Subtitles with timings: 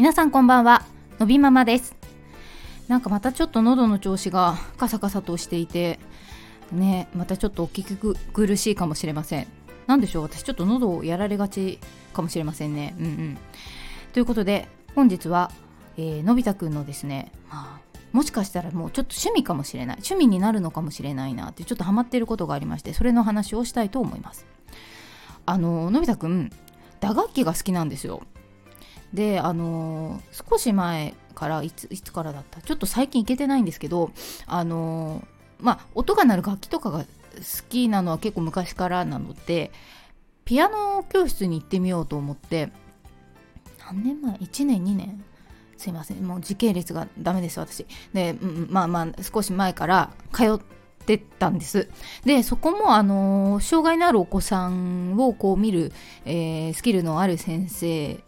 [0.00, 0.82] 皆さんこんばんは。
[1.18, 1.94] のびママです。
[2.88, 6.00] なんかまたちょっと喉の調子がカサカサとしていて
[6.72, 9.46] ねまたちょっとお聞き苦しいかもしれません。
[9.86, 10.22] 何でしょう？
[10.22, 11.80] 私ちょっと喉をやられがち
[12.14, 12.94] かもしれませんね。
[12.98, 13.38] うんうん。
[14.14, 15.50] ということで本日は、
[15.98, 19.96] えー、のび太くんのですね、まあ、もしかしたらもうちょっと趣味かもしれない。
[19.96, 24.46] 趣味になるのかもしれないなってちょっとハマっていることがありましてそれの話をしたいと思います。
[25.44, 26.50] あののび太くん
[27.00, 28.22] 打楽器が好きなんですよ。
[29.12, 32.60] であの、少し前からいついつからだった？
[32.60, 34.10] ちょっと最近行けてないんですけど
[34.46, 35.26] あの、
[35.58, 37.06] まあ音が鳴る楽器とかが好
[37.68, 39.72] きなのは結構昔からなので
[40.44, 42.70] ピアノ教室に行ってみようと思って
[43.86, 45.24] 何年前？1年2年？
[45.76, 46.22] すいません。
[46.26, 47.86] もう時系列がダメです私。
[48.12, 50.58] で、うん、まあまあ少し前から通っ
[51.06, 51.88] てたんです。
[52.24, 55.92] でそこもあの障害のあるお子さんをこう見る、
[56.26, 58.22] えー、スキルのある先生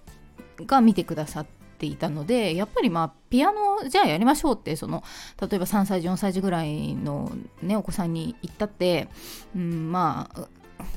[0.67, 1.47] が見てくださっ
[1.79, 5.03] ていたのでやっぱりまあピアノじゃあやりましょうってその
[5.41, 9.09] 例えば3歳児4歳児ぐらいの、ね、お子さんに言ったって、
[9.57, 10.49] うん、まあ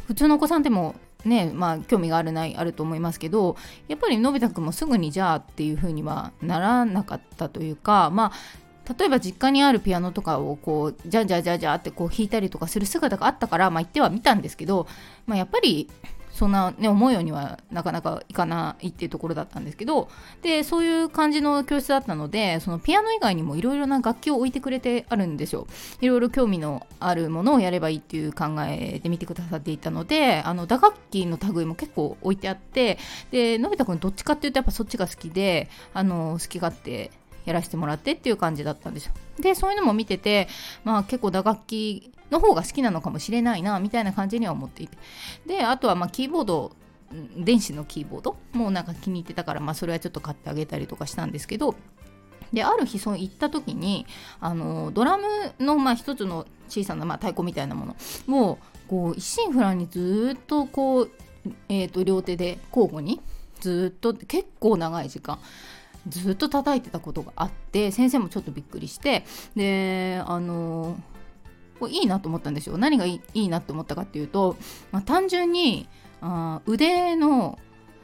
[0.07, 0.95] 普通のお子さんでも
[1.25, 3.55] ねまあ興味があるないあると思いますけど
[3.87, 14.87] やっぱりのび太くんもすぐにじゃあっていう風にはならなかったというかまあ例えば実家にあるピアノとかをこうじゃじゃじゃじゃってこう弾いたりとかする姿があったからまあ言ってはみたんですけど、
[15.25, 15.89] まあ、やっぱり
[16.35, 20.09] そんな、ね、思うようにはなかなかいかないっていうところだったんですけど
[20.41, 25.65] でそういう感じの教室だったのでそのピアノ以外にもいろいろな楽器を置いてくれてあるんですよ。
[26.01, 32.97] いろいろ興味のあるものをやればいいっていう考えで見てくださっていたのであの打楽器の類も結構置いてあって
[33.31, 37.11] でのび太くんどっちかっていうとやっぱそっちが好きであの好き勝手
[37.45, 39.13] やらせてもらってっていう感じだったんですよ。
[39.39, 40.47] でそういうのも見てて、
[40.83, 44.97] まあ、結構打楽器の方が好きなのかもしれないなみたいな感じには思っていて。
[45.45, 46.71] であとはまあキーボード
[47.37, 51.75] 電子のキーボードもなんか気に入ってたから、まあ、それはちょっと買ってあげたりとかしたんですけど。
[52.53, 54.05] である日その行った時に
[54.39, 55.23] あのドラム
[55.59, 57.95] のまあ一つの小さなまあ太鼓みたいなも
[58.27, 61.11] のをこう一心不乱にずっとこう、
[61.69, 63.19] えー、と両手で交互に
[63.59, 65.39] ずっと結構長い時間。
[66.07, 70.97] ずっと叩いてたことがあって先生もちょっとびっくりしてであの
[71.79, 72.77] これいいなと思ったんですよ。
[72.77, 74.55] 何がいいなと思ったかっていうと、
[74.91, 75.87] まあ、単純に
[76.21, 77.59] あ腕の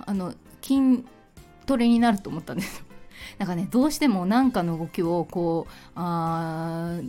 [0.06, 1.03] あの筋
[1.66, 2.85] トレになると思ったんですよ。
[3.38, 7.00] なんかねどうしても何かの動きをこうあ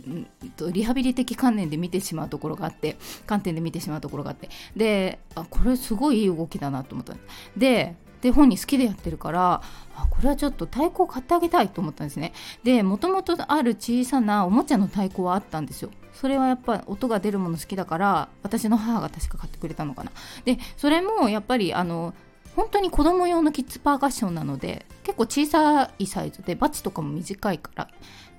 [0.55, 4.49] とリハビリ的観念で見てしまうところがあって観点で見てしまうところがあって。
[4.75, 7.15] であこれすごいいい動きだなと思った
[7.57, 9.61] でで本人好きでやってるから
[9.95, 12.31] あこれはちょっと太鼓を買ってあげたいと思ったんですね。
[12.63, 15.91] でもともとある小さなおもちゃの太鼓はあったんですよ。
[16.13, 20.11] それはやっぱ音が出るもの好きだから私の母が確か買ってくれたのかな。
[20.45, 22.13] でそれもやっぱりあの
[22.55, 27.89] 本当に子供用のキッズパーカッションなので結構小さいサイズでバチとかも短いから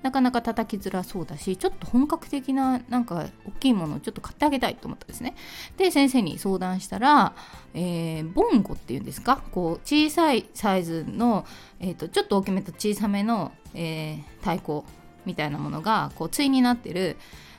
[0.04, 5.34] なかなか叩きづらそうだしちょっと本格的ななんか大きいものをちょっと買ってあげたいと思ったんですね。
[5.78, 7.34] で先生に相談したら、
[7.72, 9.42] えー、ボンゴっていうんですか？
[9.50, 11.46] こう小さいサイズの、
[11.80, 14.82] えーと、ちょっと大きめと小さめの、えー、太鼓
[15.24, 17.16] みたいなものがこう対になってる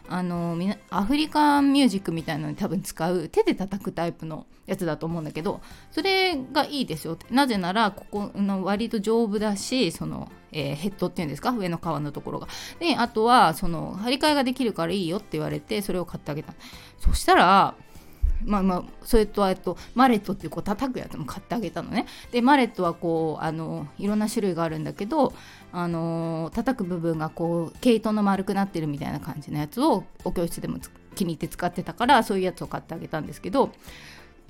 [0.10, 0.58] あの
[0.90, 5.62] アフリカンミュージックみたいなのに多分使う手で叩くタイプのやつだと思うんだけど
[5.92, 11.52] それがいいですよなぜならここの割と丈夫だしその、えー、ヘッドっていうんですか？
[11.52, 12.48] 上の皮のところが。
[12.80, 16.54] であとはその張り替えができるからいいよって言われてそれを買ってあげた。
[17.00, 17.76] そしたら
[18.46, 22.06] まあまあそれとあとマレットっていうこう叩くやつも買ってあげたのね。
[22.32, 25.34] でマレットはこうあのいろんな種類があるんだけど
[25.72, 30.78] あの叩く部分がこう毛糸の丸くなってるみたいな感じのやつをお教室でも
[31.16, 33.72] 気に入って使ってたからそういうやつを買ってあげたんですけど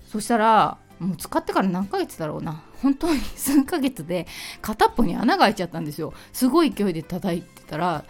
[0.06, 2.64] そしたらもう使ってから何ヶ月だろうな。
[2.82, 4.28] 本当に数ヶ月で
[4.62, 6.14] 片っぽに穴が開いちゃったんですよ。
[6.32, 8.06] すごい勢いで叩いてたら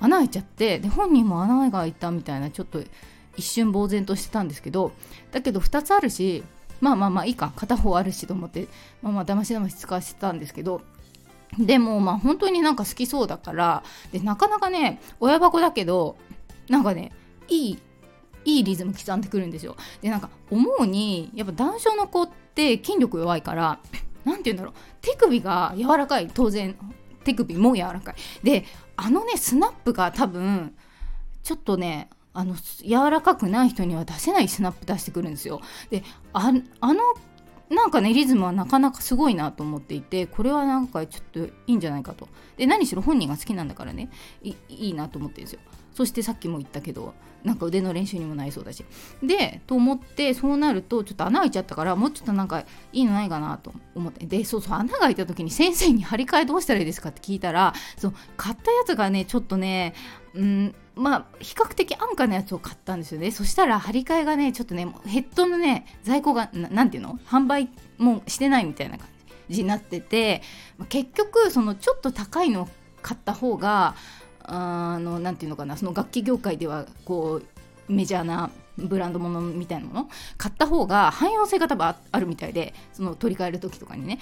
[0.00, 2.82] 穴開いちゃってで本人も穴が開いたみたいなちょっと
[3.36, 4.92] 一瞬呆然としてたんですけど
[5.32, 6.42] だけど2つあるし
[6.80, 8.68] まあまあまあいいか片方あるしと思って
[9.02, 10.82] まあまあだましだまし使わせてたんですけど
[11.58, 13.82] でもまあ本当になんか好きそうだから
[14.12, 16.16] でなかなかね親箱だけど
[16.68, 17.12] なんかね
[17.48, 17.78] いい
[18.44, 19.76] いいリズム刻んでくるんですよ。
[20.00, 23.80] でなんか思うにやっぱ男性の子って筋力弱いから
[24.24, 26.30] 何て言うんだろう手首が柔らかい。
[26.32, 26.76] 当然
[27.24, 28.14] 手首も柔らかい。
[28.44, 28.64] で
[28.96, 30.74] あのねスナップが多分
[31.42, 32.08] ちょっとね
[32.38, 35.62] あの柔らかくない人には出せないスナップ出してくるんですよ。
[35.88, 36.02] で
[36.34, 36.62] あの
[37.70, 42.28] なんかねリズムはなかなかすごいなと思っていてこれはなんかちょっといいんじゃないかと。
[42.58, 44.10] で何しろ本人が好きなんだからね
[44.42, 45.60] いいなと思ってるんですよ。
[45.96, 48.84] そしてさっきも言ったけどなんか腕の練習にもなりそうだし。
[49.22, 54.26] でと思ってそうなるとちょっと穴開いちゃったからもうちょっとなんかいいのないかなと思って。
[54.26, 59.94] でそうそう穴が開いた時に先生に張り替えどうしたらいいですかって聞いたらそう買ったやつがねちょっとね
[60.34, 63.30] うんまあ比較的安価なやつを買ったんですよね。
[63.30, 67.18] そしたら張り替えがねちょっとねヘッドのね在庫が何ていうの？
[67.26, 69.06] 販売もしてないみたいな感
[69.48, 70.42] じになってて
[70.88, 72.68] 結局そのちょっと高いのを
[73.02, 73.94] 買った方が
[74.46, 77.42] あのなていうのかなその楽器業界ではこ
[77.88, 84.18] うメジャーなブランドものみたいなもの買った方が汎用性が多分あるみたいでその取り替える時とかにね。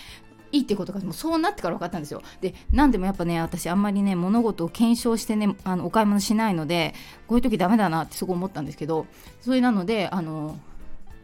[0.52, 2.22] いいってことがもうそうなってから分かったんですよ。
[2.40, 6.94] で何でもやっぱね私あんまりね物事を検証してねあのお買い物しないので
[7.26, 9.06] こういう時ダメだなってすごい思ったんですけど
[9.40, 10.56] それなのであの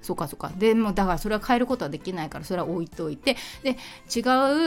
[0.03, 0.51] そうかそうか。
[0.57, 3.37] でもだからそれは変えることはできないからそれは置いといて。
[3.63, 3.77] で
[4.15, 4.21] 違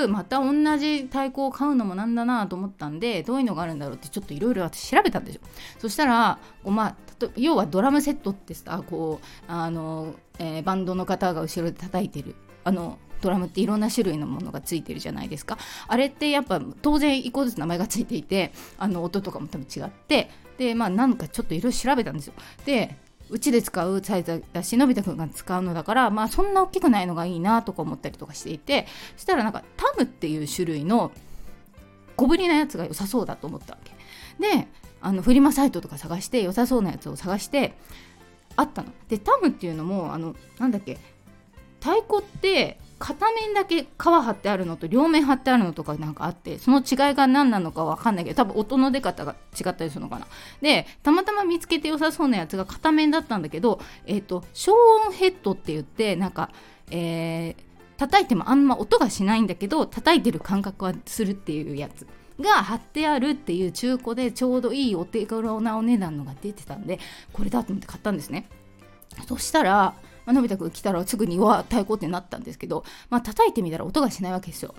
[0.04, 5.42] うまた同じ太鼓を買うのもなんだなと思ったんでどういうのがあるんだろうってちょっといろいろ私調べたんですよ。
[5.80, 6.96] そしたらまあ
[7.36, 15.58] 要はドラムセットってさこうあの、えー、バンドの方が後ろで叩いてるあのドラムっていろんな種類のものがついてるじゃないですか。
[15.88, 22.34] あれってやっぱ当然1個ずつ名前がついていてあの音とかも多分違ってでまあなんかちょっといろいろ調べたんですよ。
[22.66, 22.98] で
[23.30, 31.12] うちで使うサイズだしのび太くんが使うのだからまあそんな大きくないのがいいなとか思ったりとかしていてそしたらなんかタムっていう種類の
[32.16, 33.92] 小ぶりなやつが良さそうだと思ったわけ。
[34.40, 34.68] で
[35.02, 37.74] あのフリマサイトとか探して良さそうなやつを探して
[38.56, 38.90] あったの。
[39.10, 40.98] でタムっていうのもあのなんだっけ
[41.80, 50.28] 太鼓って片面だけ皮張ってあるのと両面貼ってあるのとかなんかあってその違いが何なのか分かんないけど多分音の出方が違ったりするのかな。
[50.62, 54.74] でたまたま見つけて良さそうなやつが片面だったんだけどえっ、ー、と消
[55.06, 56.50] 音ヘッドって言ってなんか
[56.92, 62.08] えー、叩いてもあんま音がしないんだけど叩いてる感覚はするっていうやつ
[62.40, 67.00] が貼ってあるっていう中古でちょうどいいお手頃なお値段のが出てたんで
[67.34, 68.48] これだと思って買ったんですね。
[69.28, 69.94] そしたら
[70.26, 74.74] まあのび太くん来たらすぐにわ太鼓ってなったんですけど、まあ叩いてみたら音がしないわけですよ。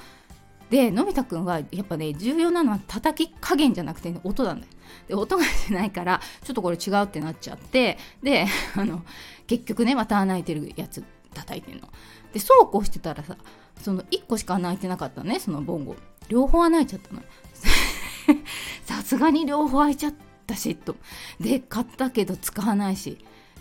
[0.70, 4.72] でのび太くんはやっぱね重要なのは叩き加減じゃなくて、ね、音なんだよ。
[5.08, 9.02] で音がしないからちょっとこれ違うってなっちゃってで あの
[9.46, 11.88] 結局ねまた穴開いてるやつ叩いてんの。
[12.32, 13.36] でそうこうしてたらさ
[13.80, 15.96] その1個しか穴開いてなかったねそのボンゴ
[16.28, 17.22] 両方穴開いちゃったの。
[18.84, 20.14] さすがに両方開いちゃっ
[20.46, 20.96] たしと。
[21.38, 23.18] で買ったけど使わないし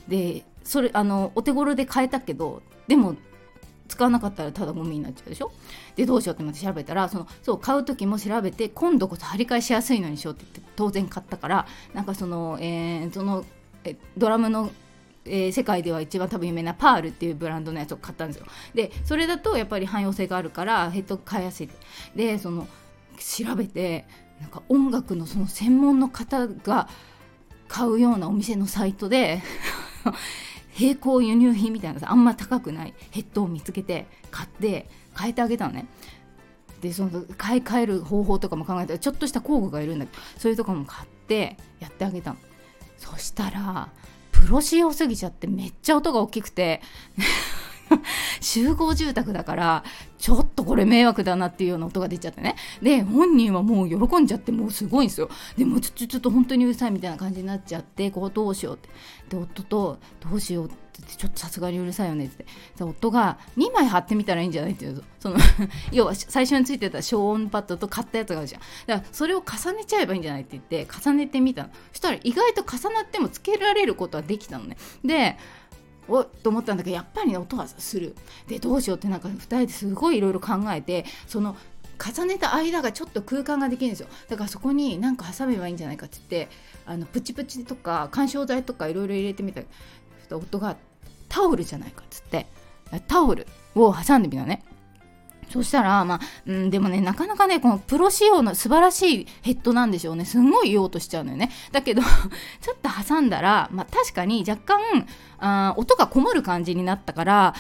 [0.08, 3.16] でそれあのお手頃で買えたけどでも
[3.88, 5.52] 使わなかったらただゴミになっちゃうでしょ？
[5.96, 13.46] でどうしようってまた調べたらそのそう買う時も調べて今度こそ張り替えしやすいのにしようって言って当然買ったからなんかその,、えー、その
[13.84, 14.72] えドラムの
[15.26, 18.46] えー、世界では一番多分有名なパールっていうブランドのやつを買ったんですよ。
[18.74, 21.70] でそれだとやっぱり汎用性があるからヘッド買いやすい
[22.14, 22.68] でその
[23.18, 24.06] 調べて
[24.42, 26.90] なんか音楽のその専門の方が
[27.70, 29.42] 買うようなお店のサイトで
[30.80, 32.94] 並行輸入品みたいなさあんま高くない。
[33.12, 35.88] ヘッドを見つけて買って変えてあげたのね。
[36.82, 42.38] でその買い替える方法とかも考えたらちょっとした工具がいるんだけどそれとかも買ってやってあげたの。
[42.98, 43.90] そしたら
[44.32, 46.82] プロ仕様すぎちゃってめっちゃ音が大きくて。
[48.42, 49.84] 集合住宅だから
[50.18, 52.56] ちょっとこれ迷惑だなっていうような音が出ちゃってね。
[52.82, 55.30] で本人はもう喜んじゃってもうすごいんですよ。
[55.58, 58.90] でもちょちょっと本当にうるさいみたいな感じになっちゃってこうどうしようって。
[59.30, 60.76] で夫とどうしようって
[61.18, 62.46] ちょっとさすがにうるさいよねって。
[62.78, 65.38] で夫が2枚貼ってみたらいいんじゃないっていうその
[65.92, 68.62] 要は最初についてた消音パッドと買ったやつがあるじゃん。
[68.88, 71.70] だからそれを重ねちゃえばいいんじゃないって言って重ねてみたの。
[71.92, 74.78] そしたら意外と重なってもつけられることはできたのね。
[75.04, 75.38] で
[76.08, 78.16] おっと思ったんだけどやっぱりね音はする。
[78.48, 81.56] でどうしようってなんか2人ですごいいろいろ考えてその
[82.04, 84.08] 重ねた間がちょっと空間ができるんですよ。
[84.28, 86.54] だからそこに何か挟めばいいんじゃないかって言って
[86.86, 89.62] あのプチプチとか緩衝材とかいろいろ入れてみた
[90.30, 90.76] 夫が
[91.30, 92.48] タオルじゃないかっつって
[93.08, 94.64] タオルを挟んでみたね。
[95.50, 100.26] そしたら、まあ、うん、でもね、なかなかね、このプロ仕様の素晴らしいヘッドなんでしょうね。
[100.26, 101.52] すんごい言おうとしちゃうのよね。
[101.72, 102.02] だけど、
[102.62, 105.08] ちょっと挟んだら、まあ確かに若干、
[105.40, 107.56] あ音がこもる感じになったから、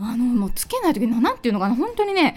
[0.00, 2.36] あの、もうつけない時に、なんていうのかな、本当にね、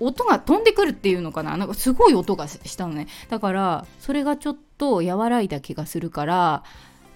[0.00, 3.06] 音が飛んでくるっていうのかななんかすごい音がしたのね。
[3.30, 6.62] だから、それがちょっと和らいだ気がするから、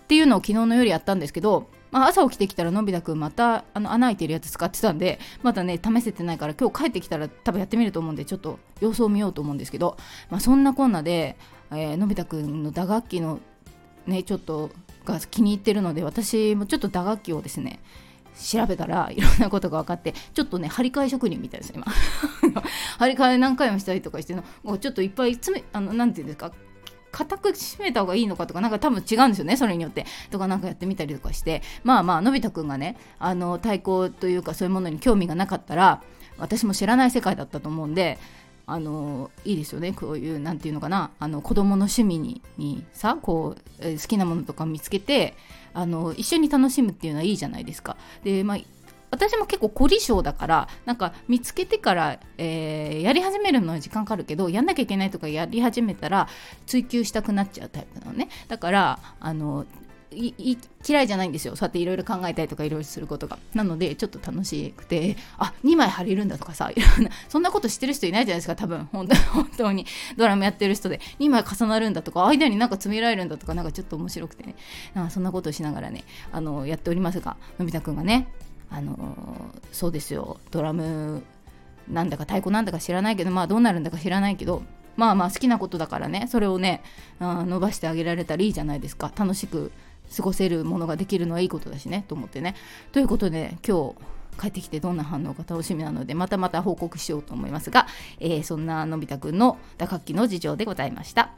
[0.05, 9.97] っていうのを昨日の夜やったんですけど、まあ、朝起きてきたらのび太くんまたあの穴開いてるやつ使ってたんでまだね試せてないから今日帰ってきたら多分やってみると思うんでちょっと様子を見ようと思うんですけど、
[10.29, 11.37] まあ、そんなこんなで、
[11.71, 13.41] えー、のび太くんの打楽器の
[14.07, 14.71] ねちょっと
[15.05, 17.81] が気に入ってるので私もちょっと打楽器をですね
[18.41, 21.85] 調べたらいろんなことが分かってちょっとね張り替え職人みたいです今。
[22.99, 26.53] 張り替え何回もしたりとかしてのもうちょっといっぱい詰めあのなていうんですか
[27.11, 30.07] 固く締めた方がいいのかとかなんか多分違うんですよねそれによって。
[30.31, 31.63] とかなんかやってみたりとかして。
[31.85, 36.03] まあまあのび太くんがねあの太鼓というかそういうものに興味がなかったら
[36.39, 38.19] 私も知らない世界だったと思うんで
[38.67, 39.93] あのいいですよね。
[39.93, 41.11] こういう何て言うのかな。
[41.19, 45.35] あの子供の趣味ににさこう、えー、好きなものとか見つけて
[45.75, 47.97] あの一緒に楽しむっていうのはいいじゃないですか。
[48.23, 48.59] でまあ
[49.11, 56.29] 私も結構凝り性だからなんか見つけてから、えー、やり始めるのは時間かかるけどやんなきゃいけないとかやり始めたら
[56.67, 58.29] 追求したくなっちゃうタイプなのね。
[58.49, 59.67] だからあの
[60.13, 61.55] い嫌いじゃないんですよ。
[61.55, 63.39] そうやっていろいろ考えたりとかいろいろすることが。
[63.55, 68.89] なのでちょっと楽しくてあ2枚貼れるんだとかさいろんなそんなことしてる人いないじゃないですか多分。
[68.91, 69.87] 本当 本当に。
[70.17, 71.01] ドラマやってる人で。
[71.21, 74.57] 2枚重なるんだとか間になんか詰められるんだとかなんかちょっと面白くてね。
[74.95, 76.03] なんかそんなことをしながらね
[76.33, 78.27] あのやっておりますがのび太くんがね。
[78.71, 78.97] あの
[79.73, 81.23] そうですよドラム
[81.89, 84.63] なんだか太鼓なんだか知らないけどまあどうなるんだか知らないけど
[84.97, 86.83] まあまあ好きなことだからねそれをね
[87.19, 89.73] あ伸ばしてあげられたらいいじゃないですか楽しく
[90.17, 92.57] 過ごせるものができるのはいいことだしねと思ってね。
[92.93, 97.87] ということで今日帰ってきてどんな反応が楽しみなのでまたまた報告しようと思いますが、
[98.19, 101.31] えー、そんなのび太くんの打楽器の事情でございました。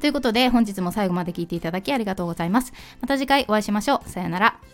[0.00, 2.72] ということで本日も最後まで聞いていただきありがとうございます。
[3.00, 4.08] また次回お会いしましょう。
[4.08, 4.73] さよなら。